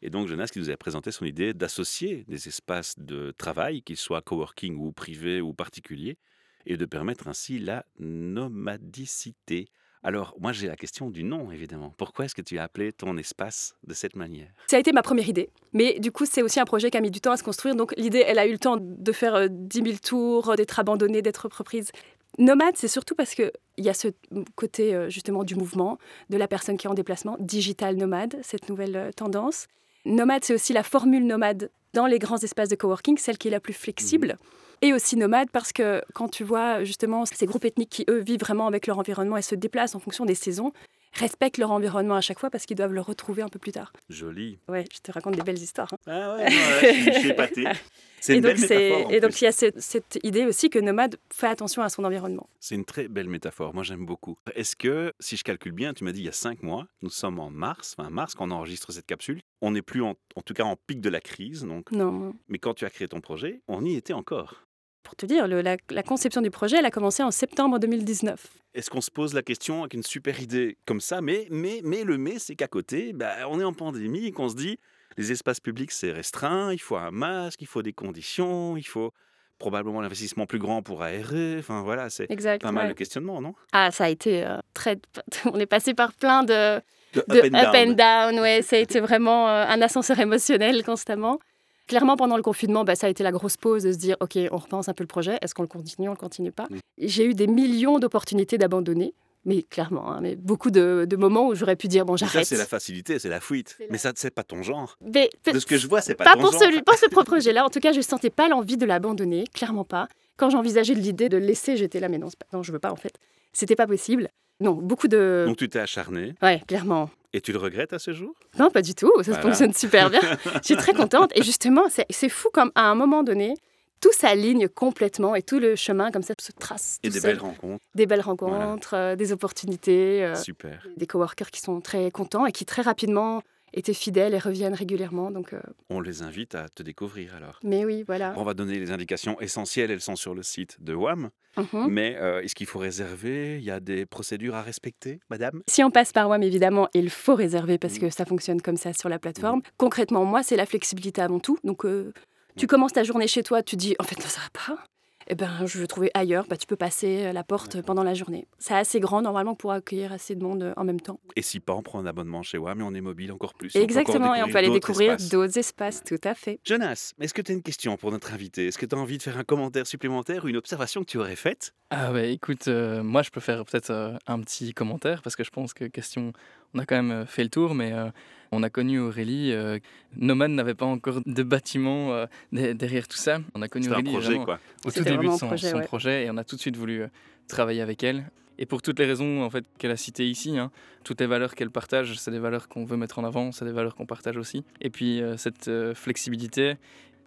Et 0.00 0.10
donc 0.10 0.28
Jonas 0.28 0.46
qui 0.52 0.60
nous 0.60 0.70
a 0.70 0.76
présenté 0.76 1.10
son 1.10 1.24
idée 1.24 1.54
d'associer 1.54 2.24
des 2.28 2.46
espaces 2.46 2.94
de 2.98 3.32
travail, 3.36 3.82
qu'ils 3.82 3.96
soient 3.96 4.22
coworking 4.22 4.76
ou 4.76 4.92
privés 4.92 5.40
ou 5.40 5.52
particuliers, 5.54 6.18
et 6.66 6.76
de 6.76 6.84
permettre 6.84 7.26
ainsi 7.26 7.58
la 7.58 7.84
nomadicité. 7.98 9.66
Alors 10.02 10.34
moi 10.38 10.52
j'ai 10.52 10.68
la 10.68 10.76
question 10.76 11.10
du 11.10 11.24
nom 11.24 11.50
évidemment. 11.50 11.92
Pourquoi 11.96 12.24
est-ce 12.24 12.34
que 12.34 12.42
tu 12.42 12.58
as 12.58 12.62
appelé 12.62 12.92
ton 12.92 13.16
espace 13.16 13.74
de 13.86 13.94
cette 13.94 14.16
manière? 14.16 14.48
Ça 14.66 14.76
a 14.76 14.80
été 14.80 14.92
ma 14.92 15.02
première 15.02 15.28
idée. 15.28 15.50
Mais 15.72 15.98
du 15.98 16.12
coup, 16.12 16.24
c'est 16.24 16.42
aussi 16.42 16.60
un 16.60 16.64
projet 16.64 16.90
qui 16.90 16.96
a 16.96 17.00
mis 17.00 17.10
du 17.10 17.20
temps 17.20 17.32
à 17.32 17.36
se 17.36 17.42
construire. 17.42 17.74
Donc 17.74 17.94
l'idée, 17.96 18.24
elle 18.26 18.38
a 18.38 18.46
eu 18.46 18.52
le 18.52 18.58
temps 18.58 18.78
de 18.80 19.12
faire 19.12 19.34
euh, 19.34 19.48
10 19.50 19.82
000 19.82 19.96
tours, 20.02 20.50
euh, 20.50 20.54
d'être 20.54 20.78
abandonnée, 20.78 21.22
d'être 21.22 21.48
reprise. 21.50 21.90
Nomade, 22.36 22.76
c'est 22.76 22.88
surtout 22.88 23.14
parce 23.14 23.34
qu'il 23.34 23.50
y 23.78 23.88
a 23.88 23.94
ce 23.94 24.08
côté 24.54 24.94
euh, 24.94 25.08
justement 25.08 25.42
du 25.42 25.56
mouvement, 25.56 25.98
de 26.30 26.36
la 26.36 26.46
personne 26.46 26.76
qui 26.76 26.86
est 26.86 26.90
en 26.90 26.94
déplacement, 26.94 27.36
digital 27.40 27.96
nomade, 27.96 28.36
cette 28.42 28.68
nouvelle 28.68 28.96
euh, 28.96 29.10
tendance. 29.12 29.66
Nomade, 30.08 30.42
c'est 30.42 30.54
aussi 30.54 30.72
la 30.72 30.82
formule 30.82 31.26
nomade 31.26 31.70
dans 31.92 32.06
les 32.06 32.18
grands 32.18 32.38
espaces 32.38 32.68
de 32.68 32.76
coworking, 32.76 33.18
celle 33.18 33.36
qui 33.38 33.48
est 33.48 33.50
la 33.50 33.60
plus 33.60 33.74
flexible. 33.74 34.36
Et 34.80 34.92
aussi 34.92 35.16
nomade 35.16 35.50
parce 35.52 35.72
que 35.72 36.02
quand 36.14 36.28
tu 36.28 36.44
vois 36.44 36.84
justement 36.84 37.26
ces 37.26 37.46
groupes 37.46 37.64
ethniques 37.64 37.90
qui, 37.90 38.04
eux, 38.08 38.18
vivent 38.18 38.40
vraiment 38.40 38.66
avec 38.66 38.86
leur 38.86 38.98
environnement 38.98 39.36
et 39.36 39.42
se 39.42 39.54
déplacent 39.54 39.94
en 39.94 39.98
fonction 39.98 40.24
des 40.24 40.34
saisons, 40.34 40.72
respectent 41.14 41.58
leur 41.58 41.70
environnement 41.70 42.14
à 42.16 42.20
chaque 42.20 42.38
fois 42.38 42.50
parce 42.50 42.66
qu'ils 42.66 42.76
doivent 42.76 42.92
le 42.94 43.00
retrouver 43.00 43.42
un 43.42 43.48
peu 43.48 43.58
plus 43.58 43.72
tard. 43.72 43.92
Joli. 44.08 44.58
Ouais, 44.68 44.84
je 44.92 44.98
te 45.00 45.10
raconte 45.12 45.34
des 45.36 45.42
belles 45.42 45.58
histoires. 45.58 45.92
hein. 45.92 45.98
Ah 46.06 46.36
ouais, 46.36 46.50
je, 46.50 46.86
suis- 46.86 47.12
je 47.12 47.18
suis 47.18 47.28
épaté. 47.30 47.64
C'est 48.20 48.32
Et 48.32 48.36
une 48.38 48.42
donc, 48.42 48.56
belle 48.56 48.58
c'est- 48.66 48.74
métaphore. 48.90 49.06
en 49.06 49.10
et 49.10 49.20
donc 49.20 49.40
il 49.40 49.44
y 49.44 49.46
a 49.46 49.52
cette, 49.52 49.80
cette 49.80 50.18
idée 50.24 50.44
aussi 50.44 50.70
que 50.70 50.80
Nomade 50.80 51.18
fait 51.32 51.46
attention 51.46 51.82
à 51.82 51.88
son 51.88 52.02
environnement. 52.02 52.48
C'est 52.58 52.74
une 52.74 52.84
très 52.84 53.06
belle 53.06 53.28
métaphore, 53.28 53.72
moi 53.74 53.84
j'aime 53.84 54.04
beaucoup. 54.06 54.36
Est-ce 54.56 54.74
que, 54.74 55.12
si 55.20 55.36
je 55.36 55.44
calcule 55.44 55.70
bien, 55.70 55.94
tu 55.94 56.02
m'as 56.02 56.10
dit 56.10 56.22
il 56.22 56.24
y 56.26 56.28
a 56.28 56.32
cinq 56.32 56.64
mois, 56.64 56.88
nous 57.02 57.10
sommes 57.10 57.38
en 57.38 57.48
mars, 57.48 57.94
enfin 57.96 58.10
mars 58.10 58.34
quand 58.34 58.48
on 58.48 58.50
enregistre 58.50 58.90
cette 58.90 59.06
capsule, 59.06 59.40
on 59.60 59.70
n'est 59.70 59.82
plus 59.82 60.02
en, 60.02 60.16
en 60.34 60.42
tout 60.42 60.52
cas 60.52 60.64
en 60.64 60.74
pic 60.74 61.00
de 61.00 61.08
la 61.08 61.20
crise, 61.20 61.62
donc, 61.64 61.92
Non, 61.92 62.34
mais 62.48 62.58
quand 62.58 62.74
tu 62.74 62.84
as 62.84 62.90
créé 62.90 63.06
ton 63.06 63.20
projet, 63.20 63.60
on 63.68 63.84
y 63.84 63.94
était 63.94 64.12
encore. 64.14 64.64
Pour 65.08 65.16
te 65.16 65.24
dire, 65.24 65.48
le- 65.48 65.62
la, 65.62 65.78
la 65.88 66.02
conception 66.02 66.42
du 66.42 66.50
projet, 66.50 66.76
elle 66.78 66.84
a 66.84 66.90
commencé 66.90 67.22
en 67.22 67.30
septembre 67.30 67.78
2019. 67.78 68.46
Est-ce 68.74 68.90
qu'on 68.90 69.00
se 69.00 69.10
pose 69.10 69.32
la 69.32 69.40
question 69.42 69.80
avec 69.80 69.94
une 69.94 70.02
super 70.02 70.38
idée 70.42 70.76
comme 70.86 71.00
ça 71.00 71.22
Mais, 71.22 71.46
mais, 71.50 71.80
mais 71.82 72.04
le 72.04 72.18
mais, 72.18 72.38
c'est 72.38 72.54
qu'à 72.56 72.68
côté, 72.68 73.14
bah, 73.14 73.34
on 73.48 73.58
est 73.58 73.64
en 73.64 73.72
pandémie 73.72 74.26
et 74.26 74.32
qu'on 74.32 74.50
se 74.50 74.54
dit 74.54 74.78
les 75.16 75.32
espaces 75.32 75.60
publics, 75.60 75.90
c'est 75.92 76.12
restreint, 76.12 76.74
il 76.74 76.78
faut 76.78 76.96
un 76.96 77.10
masque, 77.10 77.62
il 77.62 77.66
faut 77.66 77.80
des 77.82 77.94
conditions, 77.94 78.76
il 78.76 78.86
faut 78.86 79.12
probablement 79.58 80.02
l'investissement 80.02 80.44
plus 80.46 80.58
grand 80.58 80.82
pour 80.82 81.02
aérer. 81.02 81.56
Enfin 81.58 81.80
voilà, 81.82 82.10
c'est 82.10 82.30
Exact. 82.30 82.60
pas 82.62 82.70
mal 82.70 82.84
ouais. 82.84 82.88
de 82.92 82.94
questionnements, 82.98 83.40
non? 83.40 83.54
Ah, 83.72 83.90
ça 83.90 84.04
a 84.04 84.08
été 84.10 84.44
euh, 84.44 84.58
très. 84.74 84.98
On 85.52 85.58
est 85.58 85.66
passé 85.66 85.94
par 85.94 86.12
plein 86.12 86.44
de, 86.44 86.76
De 87.14 87.24
de 87.26 87.56
up 87.56 87.74
and 87.74 87.92
down. 87.94 88.38
ouais, 88.40 88.60
ça 88.62 88.76
a 88.76 88.78
été 88.78 89.00
vraiment 89.00 89.48
euh, 89.48 89.64
un 89.66 89.80
ascenseur 89.80 90.20
émotionnel 90.20 90.84
constamment. 90.84 91.40
Clairement, 91.88 92.16
pendant 92.16 92.36
le 92.36 92.42
confinement, 92.42 92.84
bah, 92.84 92.94
ça 92.94 93.06
a 93.06 93.10
été 93.10 93.22
la 93.24 93.32
grosse 93.32 93.56
pause 93.56 93.82
de 93.82 93.92
se 93.92 93.96
dire 93.98 94.16
OK, 94.20 94.38
on 94.52 94.56
repense 94.58 94.88
un 94.88 94.94
peu 94.94 95.02
le 95.02 95.08
projet. 95.08 95.38
Est-ce 95.42 95.54
qu'on 95.54 95.62
le 95.62 95.68
continue, 95.68 96.08
on 96.08 96.12
le 96.12 96.16
continue 96.18 96.52
pas? 96.52 96.68
J'ai 96.98 97.24
eu 97.24 97.34
des 97.34 97.46
millions 97.46 97.98
d'opportunités 97.98 98.58
d'abandonner. 98.58 99.14
Mais 99.44 99.62
clairement, 99.62 100.10
hein, 100.10 100.18
mais 100.20 100.34
beaucoup 100.36 100.70
de, 100.70 101.06
de 101.08 101.16
moments 101.16 101.46
où 101.46 101.54
j'aurais 101.54 101.76
pu 101.76 101.86
dire 101.88 102.04
bon, 102.04 102.14
Mais 102.14 102.18
Ça, 102.18 102.26
j'arrête. 102.26 102.46
c'est 102.48 102.56
la 102.56 102.66
facilité, 102.66 103.18
c'est 103.18 103.28
la 103.30 103.40
fuite. 103.40 103.76
La- 103.78 103.86
Mais 103.90 103.96
ça, 103.96 104.12
c'est 104.16 104.30
pas 104.34 104.42
ton 104.42 104.62
genre. 104.62 104.98
Mais 105.00 105.30
De 105.52 105.58
ce 105.58 105.64
que 105.64 105.78
je 105.78 105.86
vois, 105.86 106.02
c'est 106.02 106.16
pas, 106.16 106.24
pas 106.24 106.34
ton 106.34 106.40
pour, 106.40 106.52
genre. 106.52 106.60
celui, 106.60 106.82
pour 106.82 106.94
ce 106.96 107.06
propre 107.06 107.30
projet-là. 107.30 107.64
En 107.64 107.70
tout 107.70 107.78
cas, 107.80 107.92
je 107.92 107.98
ne 107.98 108.02
sentais 108.02 108.30
pas 108.30 108.48
l'envie 108.48 108.76
de 108.76 108.84
l'abandonner, 108.84 109.44
clairement 109.54 109.84
pas. 109.84 110.08
Quand 110.36 110.50
j'envisageais 110.50 110.92
l'idée 110.94 111.28
de 111.28 111.38
le 111.38 111.46
laisser, 111.46 111.76
j'étais 111.76 112.00
là, 112.00 112.08
mais 112.08 112.18
non, 112.18 112.26
pas- 112.28 112.46
non, 112.52 112.62
je 112.62 112.72
veux 112.72 112.78
pas 112.80 112.92
en 112.92 112.96
fait. 112.96 113.14
C'était 113.52 113.76
pas 113.76 113.86
possible. 113.86 114.28
Non, 114.60 114.72
beaucoup 114.72 115.08
de. 115.08 115.44
Donc 115.46 115.56
tu 115.56 115.68
t'es 115.68 115.78
acharné 115.78 116.34
Ouais, 116.42 116.62
clairement. 116.66 117.10
et 117.32 117.40
tu 117.40 117.52
le 117.52 117.58
regrettes 117.58 117.92
à 117.92 117.98
ce 117.98 118.12
jour? 118.12 118.34
Non, 118.58 118.70
pas 118.70 118.82
du 118.82 118.94
tout. 118.94 119.12
Ça 119.18 119.22
Voilà. 119.32 119.42
fonctionne 119.42 119.72
super 119.72 120.10
bien. 120.10 120.20
je 120.54 120.60
suis 120.64 120.76
très 120.76 120.94
contente. 120.94 121.30
Et 121.36 121.42
justement, 121.42 121.84
c'est 122.10 122.28
fou 122.28 122.48
comme 122.52 122.72
à 122.74 122.90
un 122.90 122.94
moment 122.94 123.22
donné, 123.22 123.54
tout 124.00 124.12
s'aligne 124.12 124.68
complètement 124.68 125.34
et 125.34 125.42
tout 125.42 125.58
le 125.58 125.74
chemin 125.76 126.10
comme 126.10 126.22
ça 126.22 126.34
se 126.40 126.52
trace. 126.52 126.98
Et 127.02 127.08
des 127.10 127.20
seul. 127.20 127.32
belles 127.32 127.40
rencontres. 127.40 127.84
Des 127.94 128.06
belles 128.06 128.20
rencontres, 128.20 128.94
euh, 128.94 129.16
des 129.16 129.32
opportunités, 129.32 130.24
euh, 130.24 130.34
Super. 130.36 130.86
des 130.96 131.06
coworkers 131.06 131.50
qui 131.50 131.60
sont 131.60 131.80
très 131.80 132.10
contents 132.10 132.46
et 132.46 132.52
qui 132.52 132.64
très 132.64 132.82
rapidement 132.82 133.42
étaient 133.72 133.94
fidèles 133.94 134.34
et 134.34 134.38
reviennent 134.38 134.74
régulièrement. 134.74 135.30
Donc, 135.30 135.52
euh, 135.52 135.60
On 135.90 136.00
les 136.00 136.22
invite 136.22 136.54
à 136.54 136.68
te 136.68 136.82
découvrir 136.82 137.34
alors. 137.34 137.58
mais 137.62 137.84
oui, 137.84 138.02
voilà. 138.06 138.34
On 138.36 138.44
va 138.44 138.54
donner 138.54 138.78
les 138.78 138.90
indications 138.90 139.40
essentielles, 139.40 139.90
elles 139.90 140.00
sont 140.00 140.16
sur 140.16 140.34
le 140.34 140.42
site 140.42 140.82
de 140.82 140.94
WAM. 140.94 141.30
Mhm. 141.56 141.88
Mais 141.88 142.16
euh, 142.18 142.40
est-ce 142.42 142.54
qu'il 142.54 142.66
faut 142.66 142.78
réserver? 142.78 143.58
Il 143.58 143.64
y 143.64 143.70
a 143.70 143.80
des 143.80 144.06
procédures 144.06 144.54
à 144.54 144.62
respecter, 144.62 145.18
madame? 145.28 145.62
Si 145.68 145.82
on 145.82 145.90
passe 145.90 146.12
par 146.12 146.28
WAM, 146.28 146.42
évidemment, 146.42 146.88
il 146.94 147.10
faut 147.10 147.34
réserver 147.34 147.78
parce 147.78 147.98
que 147.98 148.10
ça 148.10 148.24
fonctionne 148.24 148.60
comme 148.62 148.76
ça 148.76 148.92
sur 148.92 149.08
la 149.08 149.18
plateforme. 149.18 149.62
Concrètement, 149.76 150.24
moi, 150.24 150.42
c'est 150.42 150.56
la 150.56 150.66
flexibilité 150.66 151.20
avant 151.20 151.40
tout. 151.40 151.58
Donc, 151.64 151.84
euh, 151.84 152.12
tu 152.56 152.66
commences 152.66 152.92
ta 152.92 153.04
journée 153.04 153.28
chez 153.28 153.42
toi, 153.42 153.62
tu 153.62 153.76
dis, 153.76 153.94
en 153.98 154.04
fait, 154.04 154.18
non, 154.18 154.26
ça 154.26 154.40
va 154.40 154.74
pas. 154.74 154.84
Eh 155.30 155.34
ben, 155.34 155.66
je 155.66 155.78
veux 155.78 155.86
trouver 155.86 156.10
ailleurs. 156.14 156.46
Bah, 156.48 156.56
tu 156.56 156.66
peux 156.66 156.76
passer 156.76 157.26
euh, 157.26 157.32
la 157.32 157.44
porte 157.44 157.82
pendant 157.82 158.02
la 158.02 158.14
journée. 158.14 158.46
C'est 158.58 158.74
assez 158.74 158.98
grand, 158.98 159.20
normalement, 159.20 159.54
pour 159.54 159.72
accueillir 159.72 160.10
assez 160.12 160.34
de 160.34 160.42
monde 160.42 160.62
euh, 160.62 160.72
en 160.78 160.84
même 160.84 161.00
temps. 161.00 161.20
Et 161.36 161.42
si 161.42 161.60
pas, 161.60 161.74
on 161.74 161.82
prend 161.82 161.98
un 161.98 162.06
abonnement 162.06 162.42
chez 162.42 162.56
WAM 162.56 162.80
et 162.80 162.82
on 162.82 162.94
est 162.94 163.02
mobile 163.02 163.30
encore 163.32 163.52
plus. 163.52 163.68
On 163.68 163.72
peut 163.72 163.78
encore 163.78 163.84
Exactement, 163.84 164.34
et 164.34 164.42
on 164.42 164.48
peut 164.48 164.56
aller 164.56 164.68
d'autres 164.68 164.78
découvrir 164.80 165.12
espaces. 165.12 165.28
d'autres 165.28 165.58
espaces, 165.58 166.02
tout 166.02 166.20
à 166.24 166.34
fait. 166.34 166.60
Jonas, 166.64 167.12
est-ce 167.20 167.34
que 167.34 167.42
tu 167.42 167.52
as 167.52 167.54
une 167.54 167.62
question 167.62 167.96
pour 167.98 168.10
notre 168.10 168.32
invité? 168.32 168.68
Est-ce 168.68 168.78
que 168.78 168.86
tu 168.86 168.94
as 168.94 168.98
envie 168.98 169.18
de 169.18 169.22
faire 169.22 169.36
un 169.36 169.44
commentaire 169.44 169.86
supplémentaire 169.86 170.44
ou 170.44 170.48
une 170.48 170.56
observation 170.56 171.02
que 171.02 171.06
tu 171.10 171.18
aurais 171.18 171.36
faite? 171.36 171.74
Ah 171.90 172.10
ouais, 172.12 172.32
écoute, 172.32 172.68
euh, 172.68 173.02
moi 173.02 173.22
je 173.22 173.30
peux 173.30 173.40
faire 173.40 173.64
peut-être 173.66 173.90
euh, 173.90 174.16
un 174.26 174.40
petit 174.40 174.72
commentaire 174.72 175.20
parce 175.22 175.36
que 175.36 175.44
je 175.44 175.50
pense 175.50 175.74
que 175.74 175.84
question, 175.84 176.32
on 176.74 176.78
a 176.78 176.86
quand 176.86 177.02
même 177.02 177.26
fait 177.26 177.42
le 177.42 177.50
tour, 177.50 177.74
mais 177.74 177.92
euh, 177.92 178.08
on 178.52 178.62
a 178.62 178.70
connu 178.70 178.98
Aurélie. 179.00 179.52
euh, 179.52 179.78
Nomad 180.16 180.50
n'avait 180.50 180.74
pas 180.74 180.86
encore 180.86 181.20
de 181.24 181.42
bâtiment 181.42 182.12
euh, 182.14 182.26
de- 182.52 182.72
derrière 182.72 183.06
tout 183.08 183.16
ça. 183.16 183.38
On 183.54 183.62
a 183.62 183.68
connu 183.68 183.84
C'est 183.86 183.90
un 183.90 183.94
Aurélie 183.94 184.10
projet, 184.12 184.28
vraiment 184.28 184.44
quoi. 184.44 184.58
au 184.84 184.90
tout 184.90 185.02
début 185.04 185.26
de 185.26 185.32
son, 185.32 185.46
projet, 185.48 185.70
son 185.70 185.76
ouais. 185.78 185.84
projet 185.84 186.24
et 186.24 186.30
on 186.30 186.36
a 186.36 186.44
tout 186.44 186.56
de 186.56 186.60
suite 186.60 186.76
voulu 186.76 187.02
euh, 187.02 187.08
travailler 187.48 187.80
avec 187.82 188.02
elle. 188.02 188.30
Et 188.60 188.66
pour 188.66 188.82
toutes 188.82 188.98
les 188.98 189.04
raisons 189.06 189.42
en 189.44 189.50
fait 189.50 189.64
qu'elle 189.78 189.92
a 189.92 189.96
citées 189.96 190.26
ici, 190.28 190.58
hein, 190.58 190.72
toutes 191.04 191.20
les 191.20 191.26
valeurs 191.28 191.54
qu'elle 191.54 191.70
partage, 191.70 192.18
c'est 192.18 192.30
des 192.32 192.40
valeurs 192.40 192.68
qu'on 192.68 192.84
veut 192.84 192.96
mettre 192.96 193.18
en 193.20 193.24
avant, 193.24 193.52
c'est 193.52 193.64
des 193.64 193.70
valeurs 193.72 193.94
qu'on 193.94 194.06
partage 194.06 194.36
aussi. 194.36 194.64
Et 194.80 194.90
puis 194.90 195.22
euh, 195.22 195.36
cette 195.36 195.68
euh, 195.68 195.94
flexibilité, 195.94 196.74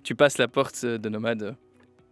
tu 0.04 0.14
passes 0.16 0.38
la 0.38 0.48
porte 0.50 0.86
de 0.86 1.10
Nomad, 1.10 1.42
euh, 1.44 1.52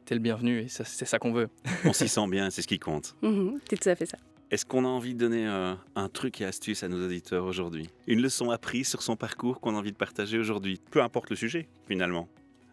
t'es 0.06 0.16
le 0.16 0.22
bienvenu 0.22 0.60
et 0.62 0.68
c'est 0.70 0.86
ça 1.06 1.20
qu'on 1.20 1.34
veut. 1.34 1.50
On 1.84 1.92
s'y 1.92 2.08
sent 2.08 2.28
bien, 2.30 2.50
c'est 2.50 2.62
ce 2.62 2.68
qui 2.68 2.80
compte. 2.80 3.16
Mhm, 3.22 3.60
c'est 3.70 3.78
tout 3.80 3.90
à 3.90 3.96
fait 3.96 4.06
ça. 4.06 4.18
Est-ce 4.52 4.66
qu'on 4.66 4.84
a 4.84 4.88
envie 4.88 5.14
de 5.14 5.20
donner 5.20 5.48
euh, 5.48 5.76
un 5.96 6.10
truc 6.10 6.42
et 6.42 6.46
astuce 6.46 6.82
à 6.84 6.88
nos 6.88 7.06
auditeurs 7.06 7.46
aujourd'hui? 7.46 7.88
Une 8.08 8.22
leçon 8.22 8.50
apprise 8.50 8.88
sur 8.88 9.04
son 9.04 9.16
parcours 9.16 9.60
qu'on 9.60 9.76
a 9.76 9.78
envie 9.78 9.92
de 9.92 9.98
partager 9.98 10.40
aujourd'hui 10.40 10.82
Peu 10.90 11.04
importe 11.04 11.30
le 11.30 11.36
sujet, 11.36 11.68
finalement. 11.88 12.28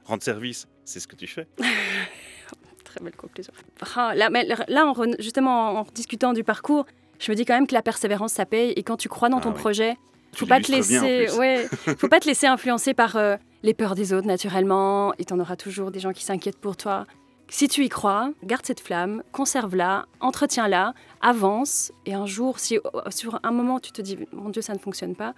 Rendre 0.05 0.23
service, 0.23 0.67
c'est 0.87 1.01
ce 1.01 1.07
que 1.09 1.17
tu 1.17 1.27
fais. 1.27 1.47
Très 2.85 3.01
belle 3.05 3.15
conclusion. 3.17 3.53
Ah, 3.95 4.15
là, 4.15 4.31
mais 4.31 4.45
là, 4.47 4.87
en 4.87 4.93
re- 4.95 5.21
justement, 5.21 5.81
en 5.81 5.87
discutant 5.95 6.33
du 6.33 6.45
parcours, 6.45 6.87
je 7.19 7.31
me 7.31 7.37
dis 7.37 7.45
quand 7.45 7.55
même 7.55 7.67
que 7.67 7.75
la 7.75 7.83
persévérance, 7.83 8.33
ça 8.33 8.47
paye. 8.47 8.71
Et 8.77 8.83
quand 8.83 8.97
tu 8.97 9.09
crois 9.11 9.29
dans 9.29 9.39
Ah 9.39 9.43
ton 9.43 9.53
projet, 9.53 9.97
Tu 10.33 10.39
faut 10.41 10.47
pas 10.47 10.61
te 10.61 10.73
laisser, 10.73 11.29
ouais, 11.39 11.67
faut 11.99 12.09
pas 12.09 12.21
te 12.21 12.27
laisser 12.27 12.47
influencer 12.47 12.95
par 12.95 13.17
euh, 13.17 13.37
les 13.63 13.75
peurs 13.75 13.95
des 13.97 14.15
autres 14.15 14.27
naturellement. 14.27 15.13
Et 15.19 15.27
t'en 15.27 15.39
auras 15.41 15.57
toujours 15.57 15.91
des 15.91 16.01
gens 16.01 16.13
qui 16.15 16.25
s'inquiètent 16.25 16.59
pour 16.61 16.79
toi. 16.79 17.05
Si 17.49 17.69
tu 17.69 17.85
y 17.85 17.89
crois, 17.89 18.33
garde 18.43 18.67
cette 18.67 18.81
flamme, 18.81 19.23
conserve-la, 19.33 20.07
entretiens-la, 20.21 20.95
avance. 21.21 21.93
Et 22.05 22.15
un 22.15 22.27
jour, 22.27 22.59
si 22.59 22.77
euh, 22.79 22.81
sur 23.11 23.39
un 23.43 23.51
moment 23.53 23.79
tu 23.81 23.93
te 23.93 24.03
dis, 24.03 24.19
mon 24.33 24.51
Dieu, 24.51 24.63
ça 24.63 24.75
ne 24.75 24.79
fonctionne 24.79 25.15
pas, 25.15 25.33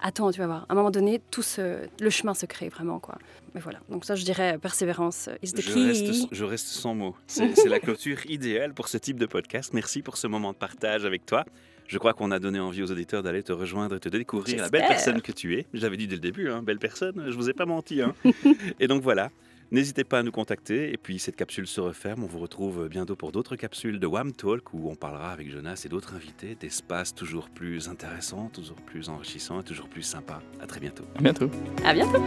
attends, 0.00 0.30
tu 0.32 0.38
vas 0.40 0.46
voir. 0.46 0.66
À 0.68 0.72
un 0.72 0.74
moment 0.74 0.90
donné, 0.90 1.20
tout 1.30 1.42
se- 1.42 1.86
le 2.00 2.10
chemin 2.10 2.32
se 2.32 2.46
crée 2.46 2.70
vraiment, 2.70 2.98
quoi. 2.98 3.18
Mais 3.54 3.60
voilà. 3.60 3.80
Donc 3.90 4.06
ça, 4.06 4.14
je 4.14 4.24
dirais 4.24 4.58
persévérance 4.58 5.28
is 5.42 5.52
the 5.52 5.60
Je 5.60 5.72
key. 5.74 5.86
reste, 5.86 6.28
je 6.32 6.44
reste 6.44 6.66
sans 6.68 6.94
mots. 6.94 7.14
C'est 7.26 7.68
la 7.68 7.78
clôture 7.80 8.24
idéale 8.26 8.72
pour 8.72 8.88
ce 8.88 8.96
type 8.96 9.18
de 9.20 9.26
podcast. 9.26 9.72
Merci 9.74 10.00
pour 10.02 10.16
ce 10.16 10.26
moment 10.26 10.52
de 10.52 10.56
partage 10.58 11.04
avec 11.04 11.26
toi. 11.26 11.44
Je 11.88 11.98
crois 11.98 12.14
qu'on 12.14 12.30
a 12.30 12.38
donné 12.38 12.60
envie 12.60 12.82
aux 12.84 12.90
auditeurs 12.92 13.22
d'aller 13.24 13.42
te 13.42 13.52
rejoindre 13.52 13.96
et 13.96 14.00
te 14.00 14.08
découvrir 14.08 14.62
la 14.62 14.68
belle 14.70 14.86
personne 14.86 15.20
que 15.20 15.32
tu 15.32 15.56
es. 15.58 15.66
J'avais 15.74 15.96
dit 15.96 16.06
dès 16.06 16.14
le 16.14 16.20
début, 16.20 16.48
hein, 16.48 16.62
belle 16.62 16.78
personne, 16.78 17.24
je 17.28 17.34
vous 17.36 17.50
ai 17.50 17.52
pas 17.52 17.66
menti. 17.66 18.00
hein. 18.00 18.14
et 18.80 18.86
donc 18.86 19.02
voilà, 19.02 19.30
n'hésitez 19.72 20.04
pas 20.04 20.18
à 20.18 20.22
nous 20.22 20.32
contacter. 20.32 20.92
Et 20.92 20.96
puis 20.96 21.18
cette 21.18 21.36
capsule 21.36 21.66
se 21.66 21.80
referme. 21.80 22.24
On 22.24 22.26
vous 22.26 22.38
retrouve 22.38 22.88
bientôt 22.88 23.16
pour 23.16 23.32
d'autres 23.32 23.56
capsules 23.56 24.00
de 24.00 24.06
WAM 24.06 24.32
Talk 24.32 24.72
où 24.74 24.90
on 24.90 24.96
parlera 24.96 25.32
avec 25.32 25.50
Jonas 25.50 25.82
et 25.84 25.88
d'autres 25.88 26.14
invités 26.14 26.54
d'espaces 26.54 27.14
toujours 27.14 27.50
plus 27.50 27.88
intéressants, 27.88 28.50
toujours 28.52 28.80
plus 28.80 29.08
enrichissants 29.08 29.60
et 29.60 29.64
toujours 29.64 29.88
plus 29.88 30.02
sympas. 30.02 30.42
À 30.60 30.66
très 30.66 30.80
bientôt. 30.80 31.04
À 31.16 31.22
bientôt. 31.22 31.50
À 31.84 31.94
bientôt. 31.94 32.24